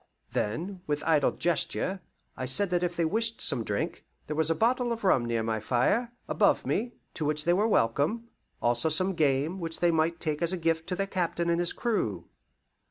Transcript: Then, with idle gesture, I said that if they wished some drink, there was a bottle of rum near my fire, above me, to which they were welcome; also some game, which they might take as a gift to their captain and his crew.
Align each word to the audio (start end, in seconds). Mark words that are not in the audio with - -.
Then, 0.31 0.81
with 0.87 1.03
idle 1.05 1.33
gesture, 1.33 2.01
I 2.35 2.45
said 2.45 2.71
that 2.71 2.81
if 2.81 2.95
they 2.95 3.05
wished 3.05 3.39
some 3.39 3.63
drink, 3.63 4.03
there 4.25 4.35
was 4.35 4.49
a 4.49 4.55
bottle 4.55 4.91
of 4.91 5.03
rum 5.03 5.25
near 5.25 5.43
my 5.43 5.59
fire, 5.59 6.11
above 6.27 6.65
me, 6.65 6.93
to 7.13 7.23
which 7.23 7.45
they 7.45 7.53
were 7.53 7.67
welcome; 7.67 8.27
also 8.63 8.89
some 8.89 9.13
game, 9.13 9.59
which 9.59 9.79
they 9.79 9.91
might 9.91 10.19
take 10.19 10.41
as 10.41 10.51
a 10.51 10.57
gift 10.57 10.87
to 10.87 10.95
their 10.95 11.05
captain 11.05 11.51
and 11.51 11.59
his 11.59 11.71
crew. 11.71 12.25